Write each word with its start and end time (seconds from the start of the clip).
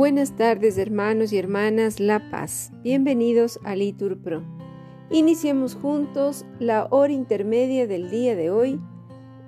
Buenas 0.00 0.34
tardes 0.34 0.78
hermanos 0.78 1.30
y 1.30 1.36
hermanas 1.36 2.00
La 2.00 2.30
Paz. 2.30 2.72
Bienvenidos 2.82 3.60
a 3.64 3.76
Litur 3.76 4.16
Pro. 4.22 4.42
Iniciemos 5.10 5.74
juntos 5.74 6.46
la 6.58 6.86
hora 6.90 7.12
intermedia 7.12 7.86
del 7.86 8.08
día 8.08 8.34
de 8.34 8.50
hoy, 8.50 8.80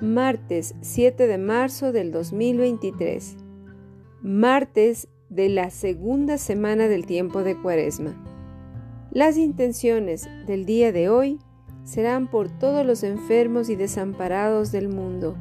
martes 0.03 0.75
7 0.83 1.27
de 1.27 1.39
marzo 1.39 1.91
del 1.91 2.13
2023. 2.13 3.39
Martes 4.21 5.09
de 5.31 5.49
la 5.49 5.71
segunda 5.71 6.37
semana 6.37 6.87
del 6.87 7.07
tiempo 7.07 7.43
de 7.43 7.59
Cuaresma. 7.59 8.15
Las 9.11 9.39
intenciones 9.39 10.29
del 10.47 10.67
día 10.67 10.93
de 10.93 11.09
hoy 11.09 11.39
serán 11.85 12.29
por 12.29 12.51
todos 12.51 12.85
los 12.85 13.05
enfermos 13.05 13.71
y 13.71 13.77
desamparados 13.77 14.71
del 14.71 14.91
mundo 14.91 15.35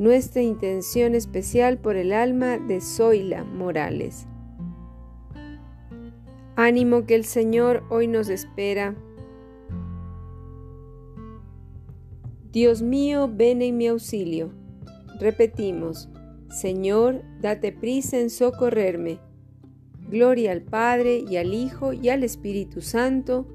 nuestra 0.00 0.40
intención 0.40 1.14
especial 1.14 1.76
por 1.76 1.94
el 1.94 2.14
alma 2.14 2.56
de 2.56 2.80
Zoila 2.80 3.44
Morales. 3.44 4.26
Ánimo 6.56 7.04
que 7.04 7.14
el 7.14 7.26
Señor 7.26 7.84
hoy 7.90 8.06
nos 8.06 8.30
espera. 8.30 8.94
Dios 12.50 12.80
mío, 12.80 13.30
ven 13.30 13.60
en 13.60 13.76
mi 13.76 13.88
auxilio. 13.88 14.54
Repetimos, 15.20 16.08
Señor, 16.48 17.20
date 17.42 17.70
prisa 17.70 18.18
en 18.18 18.30
socorrerme. 18.30 19.18
Gloria 20.08 20.52
al 20.52 20.62
Padre 20.62 21.22
y 21.28 21.36
al 21.36 21.52
Hijo 21.52 21.92
y 21.92 22.08
al 22.08 22.24
Espíritu 22.24 22.80
Santo, 22.80 23.46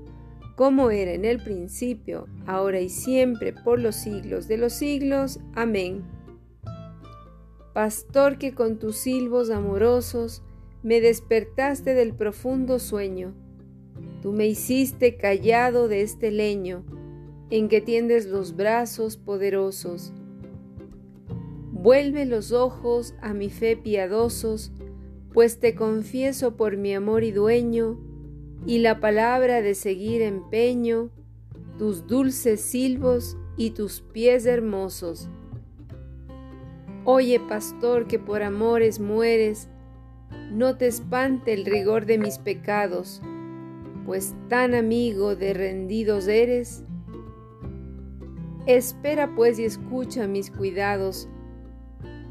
como 0.56 0.92
era 0.92 1.12
en 1.12 1.26
el 1.26 1.42
principio, 1.42 2.28
ahora 2.46 2.82
y 2.82 2.90
siempre, 2.90 3.52
por 3.52 3.80
los 3.80 3.96
siglos 3.96 4.48
de 4.48 4.58
los 4.58 4.74
siglos. 4.74 5.40
Amén 5.56 6.15
pastor 7.76 8.38
que 8.38 8.56
con 8.56 8.80
tus 8.80 8.96
silbos 8.96 9.50
amorosos 9.50 10.42
me 10.82 11.02
despertaste 11.02 11.94
del 11.94 12.14
profundo 12.14 12.80
sueño. 12.80 13.34
Tú 14.22 14.32
me 14.32 14.48
hiciste 14.48 15.18
callado 15.18 15.90
de 15.90 16.02
este 16.02 16.32
leño 16.32 16.86
en 17.50 17.68
que 17.68 17.82
tiendes 17.82 18.28
los 18.28 18.56
brazos 18.56 19.18
poderosos. 19.18 20.14
Vuelve 21.74 22.26
los 22.26 22.54
ojos 22.54 23.14
a 23.20 23.34
mi 23.34 23.50
fe 23.50 23.76
piadosos, 23.76 24.72
pues 25.34 25.60
te 25.60 25.76
confieso 25.76 26.56
por 26.56 26.78
mi 26.78 26.94
amor 26.94 27.26
y 27.26 27.34
dueño, 27.34 28.00
y 28.66 28.78
la 28.78 29.02
palabra 29.02 29.62
de 29.62 29.76
seguir 29.76 30.22
empeño, 30.22 31.10
tus 31.78 32.08
dulces 32.08 32.62
silbos 32.62 33.36
y 33.58 33.72
tus 33.72 34.00
pies 34.00 34.46
hermosos. 34.46 35.30
Oye, 37.08 37.40
pastor, 37.40 38.08
que 38.08 38.18
por 38.18 38.42
amores 38.42 39.00
mueres, 39.00 39.70
no 40.52 40.76
te 40.76 40.88
espante 40.88 41.54
el 41.54 41.64
rigor 41.64 42.08
de 42.08 42.18
mis 42.18 42.40
pecados, 42.40 43.22
pues 44.08 44.34
tan 44.50 44.74
amigo 44.74 45.36
de 45.36 45.54
rendidos 45.54 46.28
eres. 46.28 46.84
Espera 48.66 49.36
pues 49.36 49.60
y 49.60 49.66
escucha 49.66 50.26
mis 50.26 50.50
cuidados, 50.50 51.30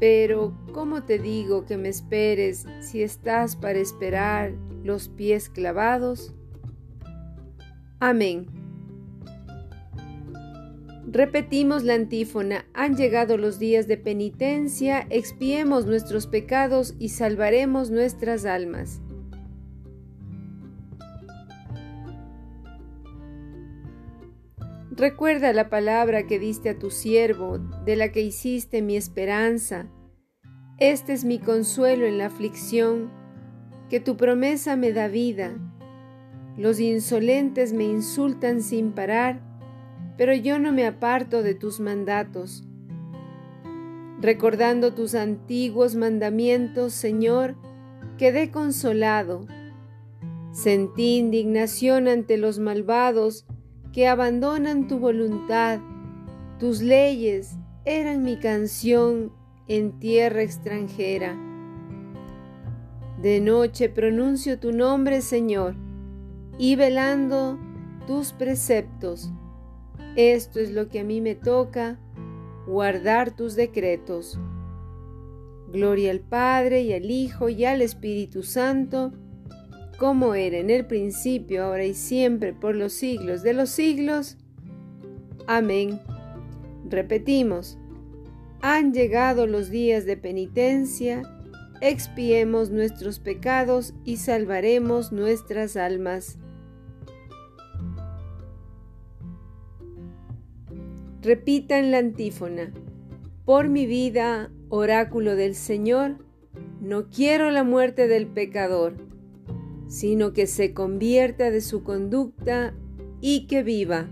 pero 0.01 0.53
¿cómo 0.73 1.03
te 1.03 1.19
digo 1.19 1.65
que 1.65 1.77
me 1.77 1.87
esperes 1.87 2.65
si 2.81 3.01
estás 3.01 3.55
para 3.55 3.79
esperar 3.79 4.51
los 4.83 5.07
pies 5.07 5.49
clavados? 5.49 6.35
Amén. 8.01 8.54
Repetimos 11.07 11.83
la 11.83 11.93
antífona, 11.93 12.65
han 12.73 12.95
llegado 12.95 13.37
los 13.37 13.59
días 13.59 13.87
de 13.87 13.97
penitencia, 13.97 15.05
expiemos 15.09 15.85
nuestros 15.85 16.25
pecados 16.25 16.95
y 16.97 17.09
salvaremos 17.09 17.91
nuestras 17.91 18.45
almas. 18.45 19.01
Recuerda 24.97 25.51
la 25.51 25.69
palabra 25.69 26.25
que 26.25 26.39
diste 26.39 26.69
a 26.69 26.79
tu 26.79 26.89
siervo, 26.89 27.59
de 27.85 27.97
la 27.97 28.11
que 28.13 28.21
hiciste 28.21 28.81
mi 28.81 28.95
esperanza. 28.95 29.87
Este 30.79 31.11
es 31.13 31.25
mi 31.25 31.37
consuelo 31.37 32.05
en 32.05 32.17
la 32.17 32.27
aflicción, 32.27 33.11
que 33.89 33.99
tu 33.99 34.17
promesa 34.17 34.75
me 34.77 34.93
da 34.93 35.09
vida. 35.09 35.57
Los 36.57 36.79
insolentes 36.79 37.73
me 37.73 37.83
insultan 37.83 38.61
sin 38.61 38.93
parar, 38.93 39.41
pero 40.17 40.33
yo 40.33 40.59
no 40.59 40.71
me 40.71 40.85
aparto 40.85 41.43
de 41.43 41.55
tus 41.55 41.79
mandatos. 41.79 42.63
Recordando 44.21 44.93
tus 44.93 45.13
antiguos 45.13 45.95
mandamientos, 45.95 46.93
Señor, 46.93 47.55
quedé 48.17 48.49
consolado. 48.49 49.45
Sentí 50.51 51.17
indignación 51.17 52.07
ante 52.07 52.37
los 52.37 52.59
malvados 52.59 53.45
que 53.91 54.07
abandonan 54.07 54.87
tu 54.87 54.99
voluntad. 54.99 55.79
Tus 56.59 56.81
leyes 56.81 57.57
eran 57.83 58.23
mi 58.23 58.37
canción 58.37 59.33
en 59.67 59.99
tierra 59.99 60.41
extranjera. 60.43 61.35
De 63.21 63.41
noche 63.41 63.89
pronuncio 63.89 64.59
tu 64.59 64.71
nombre, 64.71 65.21
Señor, 65.21 65.75
y 66.57 66.75
velando 66.75 67.59
tus 68.07 68.31
preceptos 68.31 69.31
esto 70.15 70.59
es 70.59 70.71
lo 70.71 70.89
que 70.89 70.99
a 70.99 71.03
mí 71.03 71.21
me 71.21 71.35
toca, 71.35 71.99
guardar 72.67 73.35
tus 73.35 73.55
decretos. 73.55 74.39
Gloria 75.71 76.11
al 76.11 76.21
Padre 76.21 76.81
y 76.83 76.93
al 76.93 77.11
Hijo 77.11 77.49
y 77.49 77.65
al 77.65 77.81
Espíritu 77.81 78.43
Santo, 78.43 79.11
como 79.97 80.35
era 80.35 80.57
en 80.57 80.69
el 80.69 80.85
principio, 80.85 81.63
ahora 81.63 81.85
y 81.85 81.93
siempre, 81.93 82.53
por 82.53 82.75
los 82.75 82.93
siglos 82.93 83.43
de 83.43 83.53
los 83.53 83.69
siglos. 83.69 84.37
Amén. 85.47 85.99
Repetimos, 86.89 87.77
han 88.61 88.93
llegado 88.93 89.47
los 89.47 89.69
días 89.69 90.05
de 90.05 90.17
penitencia, 90.17 91.23
expiemos 91.81 92.69
nuestros 92.69 93.19
pecados 93.19 93.93
y 94.03 94.17
salvaremos 94.17 95.11
nuestras 95.11 95.75
almas. 95.77 96.37
Repitan 101.25 101.89
la 101.89 101.97
antífona. 101.97 102.71
Por 103.45 103.67
mi 103.67 103.87
vida, 103.87 104.51
oráculo 104.69 105.35
del 105.35 105.55
Señor, 105.55 106.19
no 106.81 107.09
quiero 107.09 107.49
la 107.49 107.63
muerte 107.63 108.07
del 108.07 108.27
pecador, 108.27 108.93
sino 109.87 110.33
que 110.33 110.45
se 110.45 110.75
convierta 110.75 111.49
de 111.49 111.61
su 111.61 111.83
conducta 111.83 112.75
y 113.21 113.47
que 113.47 113.63
viva. 113.63 114.07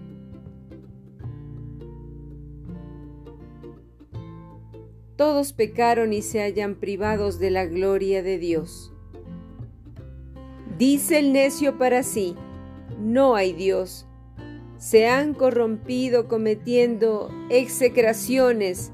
Todos 5.16 5.53
pecaron 5.53 6.13
y 6.13 6.24
se 6.24 6.41
hallan 6.41 6.80
privados 6.80 7.38
de 7.38 7.51
la 7.51 7.68
gloria 7.68 8.24
de 8.24 8.40
Dios. 8.40 8.91
Dice 10.80 11.19
el 11.19 11.31
necio 11.31 11.78
para 11.78 12.01
sí, 12.01 12.34
no 13.00 13.35
hay 13.35 13.53
Dios 13.53 14.07
se 14.83 15.07
han 15.07 15.33
corrompido 15.33 16.27
cometiendo 16.27 17.31
execraciones. 17.49 18.91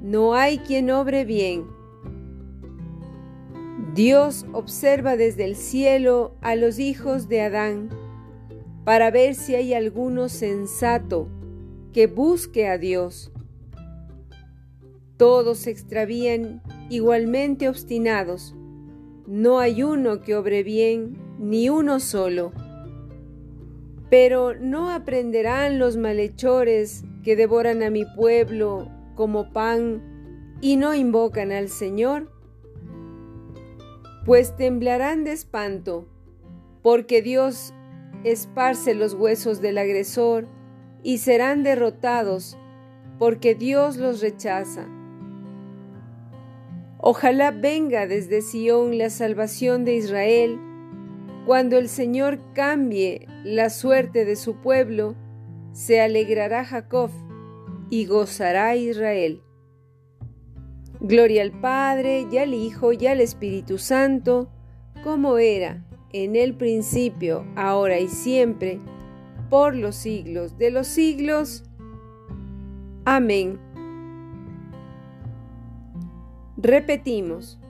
No 0.00 0.34
hay 0.34 0.58
quien 0.58 0.92
obre 0.92 1.24
bien. 1.24 1.66
Dios 3.96 4.46
observa 4.52 5.16
desde 5.16 5.44
el 5.44 5.56
cielo 5.56 6.36
a 6.40 6.54
los 6.54 6.78
hijos 6.78 7.28
de 7.28 7.40
Adán 7.40 7.88
para 8.84 9.10
ver 9.10 9.34
si 9.34 9.56
hay 9.56 9.74
alguno 9.74 10.28
sensato 10.28 11.26
que 11.92 12.06
busque 12.06 12.68
a 12.68 12.78
Dios. 12.78 13.32
Todos 15.16 15.58
se 15.58 15.70
extravían 15.70 16.62
igualmente 16.90 17.68
obstinados. 17.68 18.54
No 19.26 19.58
hay 19.58 19.82
uno 19.82 20.20
que 20.20 20.36
obre 20.36 20.62
bien, 20.62 21.18
ni 21.40 21.70
uno 21.70 21.98
solo. 21.98 22.52
Pero 24.10 24.54
no 24.54 24.90
aprenderán 24.90 25.78
los 25.78 25.96
malhechores 25.96 27.04
que 27.22 27.36
devoran 27.36 27.82
a 27.82 27.90
mi 27.90 28.04
pueblo 28.04 28.88
como 29.14 29.52
pan 29.52 30.56
y 30.60 30.76
no 30.76 30.94
invocan 30.94 31.52
al 31.52 31.68
Señor, 31.68 32.30
pues 34.24 34.56
temblarán 34.56 35.24
de 35.24 35.32
espanto, 35.32 36.08
porque 36.82 37.22
Dios 37.22 37.74
esparce 38.24 38.94
los 38.94 39.14
huesos 39.14 39.60
del 39.60 39.78
agresor 39.78 40.48
y 41.02 41.18
serán 41.18 41.62
derrotados, 41.62 42.58
porque 43.18 43.54
Dios 43.54 43.96
los 43.96 44.20
rechaza. 44.20 44.86
Ojalá 46.98 47.52
venga 47.52 48.06
desde 48.06 48.42
Sión 48.42 48.98
la 48.98 49.10
salvación 49.10 49.84
de 49.84 49.94
Israel, 49.94 50.58
cuando 51.46 51.78
el 51.78 51.88
Señor 51.88 52.40
cambie 52.54 53.27
la 53.44 53.70
suerte 53.70 54.24
de 54.24 54.36
su 54.36 54.56
pueblo, 54.56 55.14
se 55.72 56.00
alegrará 56.00 56.64
Jacob 56.64 57.10
y 57.90 58.06
gozará 58.06 58.76
Israel. 58.76 59.42
Gloria 61.00 61.42
al 61.42 61.52
Padre, 61.52 62.26
y 62.30 62.38
al 62.38 62.54
Hijo, 62.54 62.92
y 62.92 63.06
al 63.06 63.20
Espíritu 63.20 63.78
Santo, 63.78 64.50
como 65.04 65.38
era 65.38 65.84
en 66.12 66.36
el 66.36 66.56
principio, 66.56 67.46
ahora 67.54 68.00
y 68.00 68.08
siempre, 68.08 68.80
por 69.48 69.76
los 69.76 69.94
siglos 69.94 70.58
de 70.58 70.70
los 70.70 70.86
siglos. 70.86 71.64
Amén. 73.04 73.60
Repetimos, 76.56 77.60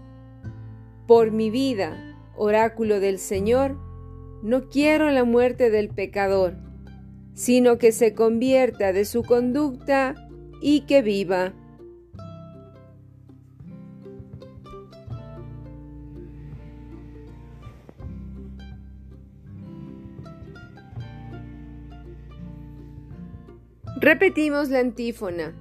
por 1.07 1.31
mi 1.31 1.51
vida, 1.51 2.17
oráculo 2.37 3.01
del 3.01 3.19
Señor, 3.19 3.77
no 4.43 4.69
quiero 4.69 5.11
la 5.11 5.25
muerte 5.25 5.71
del 5.71 5.89
pecador, 5.89 6.55
sino 7.35 7.79
que 7.79 7.93
se 7.93 8.15
convierta 8.15 8.93
de 8.93 9.05
su 9.05 9.23
conducta 9.23 10.15
y 10.61 10.83
que 10.83 11.03
viva. 11.03 11.53
Repetimos 24.01 24.69
la 24.71 24.79
antífona. 24.79 25.55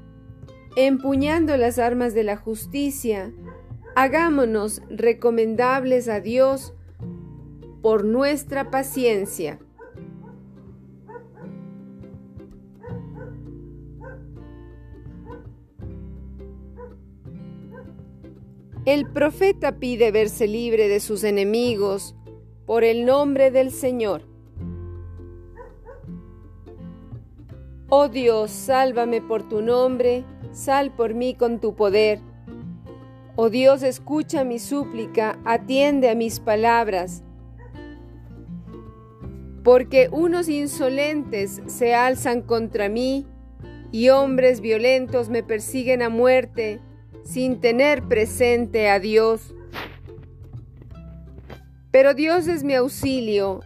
Empuñando 0.75 1.57
las 1.57 1.79
armas 1.79 2.13
de 2.13 2.23
la 2.23 2.37
justicia, 2.37 3.31
hagámonos 3.95 4.83
recomendables 4.91 6.07
a 6.07 6.21
Dios 6.21 6.75
por 7.81 8.03
nuestra 8.03 8.69
paciencia. 8.69 9.59
El 18.85 19.05
profeta 19.05 19.79
pide 19.79 20.11
verse 20.11 20.47
libre 20.47 20.87
de 20.87 21.01
sus 21.01 21.25
enemigos 21.25 22.15
por 22.65 22.85
el 22.85 23.05
nombre 23.05 23.51
del 23.51 23.71
Señor. 23.71 24.21
Oh 27.89 28.07
Dios, 28.07 28.51
sálvame 28.51 29.21
por 29.21 29.47
tu 29.47 29.61
nombre, 29.61 30.23
sal 30.51 30.95
por 30.95 31.13
mí 31.13 31.35
con 31.35 31.59
tu 31.59 31.75
poder. 31.75 32.21
Oh 33.35 33.49
Dios, 33.49 33.83
escucha 33.83 34.43
mi 34.43 34.57
súplica, 34.57 35.37
atiende 35.43 36.09
a 36.09 36.15
mis 36.15 36.39
palabras. 36.39 37.23
Porque 39.67 40.07
unos 40.13 40.47
insolentes 40.47 41.61
se 41.65 41.93
alzan 41.93 42.41
contra 42.41 42.87
mí 42.87 43.27
y 43.91 44.07
hombres 44.07 44.61
violentos 44.61 45.27
me 45.27 45.43
persiguen 45.43 46.01
a 46.01 46.07
muerte 46.07 46.79
sin 47.25 47.59
tener 47.59 48.07
presente 48.07 48.87
a 48.87 49.01
Dios. 49.01 49.53
Pero 51.91 52.13
Dios 52.13 52.47
es 52.47 52.63
mi 52.63 52.75
auxilio, 52.75 53.59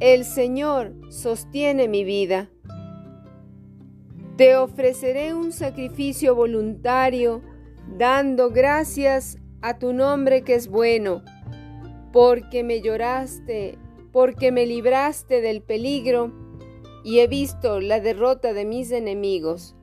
el 0.00 0.24
Señor 0.24 0.92
sostiene 1.08 1.86
mi 1.86 2.02
vida. 2.02 2.50
Te 4.36 4.56
ofreceré 4.56 5.34
un 5.34 5.52
sacrificio 5.52 6.34
voluntario, 6.34 7.42
dando 7.96 8.50
gracias 8.50 9.38
a 9.62 9.78
tu 9.78 9.92
nombre 9.92 10.42
que 10.42 10.56
es 10.56 10.66
bueno, 10.66 11.22
porque 12.12 12.64
me 12.64 12.80
lloraste, 12.80 13.78
porque 14.14 14.52
me 14.52 14.64
libraste 14.64 15.40
del 15.40 15.60
peligro 15.60 16.32
y 17.02 17.18
he 17.18 17.26
visto 17.26 17.80
la 17.80 17.98
derrota 17.98 18.52
de 18.52 18.64
mis 18.64 18.92
enemigos. 18.92 19.74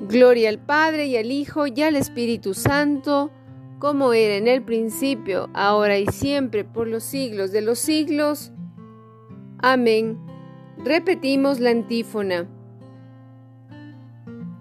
Gloria 0.00 0.48
al 0.48 0.58
Padre 0.58 1.08
y 1.08 1.18
al 1.18 1.30
Hijo 1.30 1.66
y 1.66 1.82
al 1.82 1.96
Espíritu 1.96 2.54
Santo, 2.54 3.30
como 3.78 4.14
era 4.14 4.36
en 4.36 4.48
el 4.48 4.62
principio, 4.62 5.50
ahora 5.52 5.98
y 5.98 6.06
siempre, 6.06 6.64
por 6.64 6.88
los 6.88 7.04
siglos 7.04 7.52
de 7.52 7.60
los 7.60 7.78
siglos. 7.78 8.50
Amén. 9.58 10.18
Repetimos 10.78 11.60
la 11.60 11.68
antífona. 11.68 12.48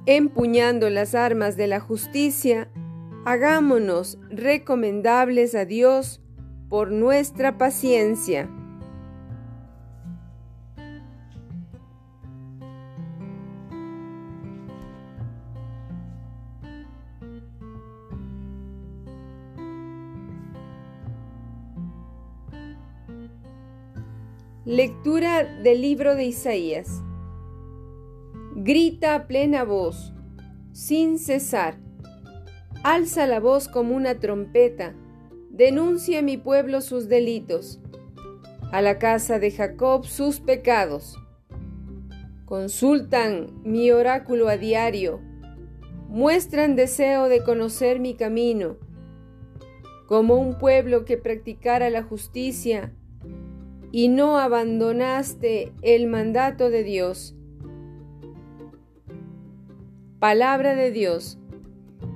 Empuñando 0.05 0.89
las 0.89 1.15
armas 1.15 1.55
de 1.55 1.67
la 1.67 1.79
justicia, 1.79 2.69
hagámonos 3.23 4.17
recomendables 4.29 5.55
a 5.55 5.63
Dios 5.63 6.21
por 6.71 6.89
nuestra 6.89 7.57
paciencia. 7.57 8.49
Lectura 24.63 25.43
del 25.43 25.81
libro 25.81 26.15
de 26.15 26.23
Isaías. 26.23 27.03
Grita 28.55 29.15
a 29.15 29.27
plena 29.27 29.65
voz, 29.65 30.13
sin 30.71 31.19
cesar. 31.19 31.75
Alza 32.81 33.27
la 33.27 33.41
voz 33.41 33.67
como 33.67 33.93
una 33.93 34.21
trompeta. 34.21 34.95
Denuncia 35.51 36.19
a 36.19 36.21
mi 36.21 36.37
pueblo 36.37 36.79
sus 36.79 37.09
delitos, 37.09 37.81
a 38.71 38.81
la 38.81 38.99
casa 38.99 39.37
de 39.37 39.51
Jacob 39.51 40.05
sus 40.05 40.39
pecados. 40.39 41.19
Consultan 42.45 43.61
mi 43.65 43.91
oráculo 43.91 44.47
a 44.47 44.55
diario, 44.55 45.19
muestran 46.07 46.77
deseo 46.77 47.27
de 47.27 47.43
conocer 47.43 47.99
mi 47.99 48.15
camino, 48.15 48.77
como 50.07 50.35
un 50.35 50.57
pueblo 50.57 51.03
que 51.03 51.17
practicara 51.17 51.89
la 51.89 52.03
justicia 52.03 52.93
y 53.91 54.07
no 54.07 54.39
abandonaste 54.39 55.73
el 55.81 56.07
mandato 56.07 56.69
de 56.69 56.83
Dios. 56.83 57.35
Palabra 60.19 60.75
de 60.75 60.91
Dios. 60.91 61.39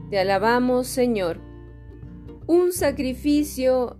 Te 0.09 0.19
alabamos, 0.19 0.87
Señor. 0.87 1.44
Un 2.47 2.73
sacrificio 2.73 3.97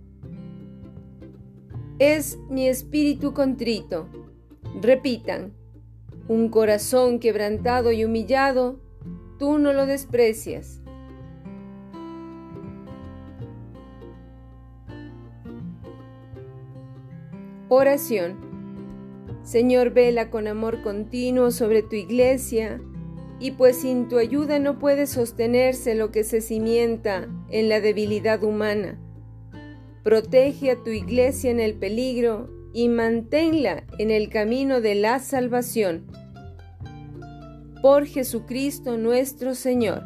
es 1.98 2.38
mi 2.48 2.68
espíritu 2.68 3.34
contrito. 3.34 4.08
Repitan, 4.80 5.52
un 6.28 6.48
corazón 6.48 7.18
quebrantado 7.18 7.90
y 7.90 8.04
humillado, 8.04 8.78
tú 9.40 9.58
no 9.58 9.72
lo 9.72 9.84
desprecias. 9.86 10.80
Oración. 17.68 18.36
Señor, 19.42 19.90
vela 19.90 20.30
con 20.30 20.46
amor 20.46 20.82
continuo 20.82 21.50
sobre 21.50 21.82
tu 21.82 21.96
iglesia, 21.96 22.80
y 23.38 23.52
pues 23.52 23.78
sin 23.78 24.08
tu 24.08 24.18
ayuda 24.18 24.58
no 24.58 24.78
puede 24.78 25.06
sostenerse 25.06 25.94
lo 25.94 26.10
que 26.10 26.24
se 26.24 26.40
cimienta 26.40 27.28
en 27.50 27.68
la 27.68 27.80
debilidad 27.80 28.42
humana. 28.42 28.98
Protege 30.02 30.70
a 30.70 30.82
tu 30.82 30.90
iglesia 30.90 31.50
en 31.50 31.60
el 31.60 31.74
peligro 31.74 32.48
y 32.72 32.88
manténla 32.88 33.84
en 33.98 34.10
el 34.10 34.28
camino 34.28 34.80
de 34.80 34.94
la 34.94 35.18
salvación. 35.18 36.06
Por 37.82 38.06
Jesucristo 38.06 38.96
nuestro 38.96 39.54
Señor. 39.54 40.02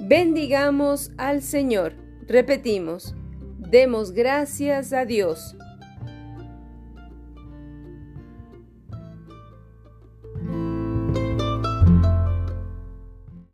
Bendigamos 0.00 1.12
al 1.18 1.42
Señor. 1.42 1.94
Repetimos. 2.26 3.14
Demos 3.58 4.12
gracias 4.12 4.92
a 4.92 5.04
Dios. 5.04 5.56